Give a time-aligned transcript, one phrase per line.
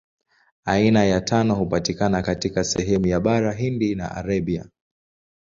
[0.65, 4.69] Aina ya tano hupatikana katika sehemu ya Bara Hindi na Arabia.